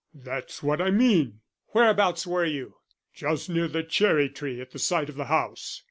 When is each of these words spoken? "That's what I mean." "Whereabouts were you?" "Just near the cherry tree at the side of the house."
"That's 0.15 0.63
what 0.63 0.81
I 0.81 0.89
mean." 0.89 1.41
"Whereabouts 1.73 2.25
were 2.25 2.43
you?" 2.43 2.77
"Just 3.13 3.51
near 3.51 3.67
the 3.67 3.83
cherry 3.83 4.29
tree 4.29 4.59
at 4.59 4.71
the 4.71 4.79
side 4.79 5.09
of 5.09 5.15
the 5.15 5.25
house." 5.25 5.79